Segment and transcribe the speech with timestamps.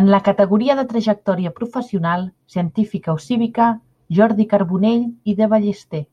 [0.00, 2.22] En la categoria de trajectòria professional,
[2.56, 3.68] científica o cívica,
[4.20, 6.04] Jordi Carbonell i de Ballester.